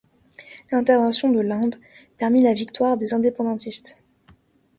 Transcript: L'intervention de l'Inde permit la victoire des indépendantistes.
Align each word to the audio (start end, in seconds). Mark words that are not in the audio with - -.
L'intervention 0.71 1.29
de 1.31 1.39
l'Inde 1.41 1.75
permit 2.17 2.41
la 2.41 2.55
victoire 2.55 2.97
des 2.97 3.13
indépendantistes. 3.13 3.97